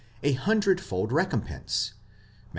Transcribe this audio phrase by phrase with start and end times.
[0.23, 2.49] a hundredfold recompense (Matt.